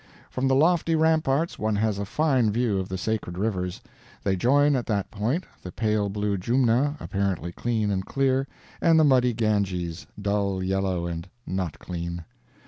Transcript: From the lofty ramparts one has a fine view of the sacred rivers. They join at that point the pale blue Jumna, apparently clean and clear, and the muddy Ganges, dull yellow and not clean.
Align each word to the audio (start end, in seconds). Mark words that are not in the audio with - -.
From 0.31 0.47
the 0.47 0.55
lofty 0.55 0.95
ramparts 0.95 1.59
one 1.59 1.75
has 1.75 1.99
a 1.99 2.05
fine 2.05 2.49
view 2.49 2.79
of 2.79 2.89
the 2.89 2.97
sacred 2.97 3.37
rivers. 3.37 3.81
They 4.23 4.35
join 4.35 4.75
at 4.75 4.87
that 4.87 5.11
point 5.11 5.43
the 5.61 5.71
pale 5.71 6.09
blue 6.09 6.39
Jumna, 6.39 6.97
apparently 6.99 7.51
clean 7.51 7.91
and 7.91 8.03
clear, 8.03 8.47
and 8.81 8.99
the 8.99 9.03
muddy 9.03 9.33
Ganges, 9.33 10.07
dull 10.19 10.63
yellow 10.63 11.05
and 11.05 11.29
not 11.45 11.77
clean. 11.77 12.25